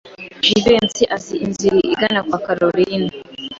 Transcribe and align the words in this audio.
Jivency 0.45 1.03
azi 1.15 1.35
inzira 1.45 1.75
igana 1.91 2.21
kwa 2.27 2.39
Kalorina. 2.45 3.11